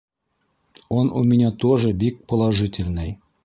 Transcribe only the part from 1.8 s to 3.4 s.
бик положительный!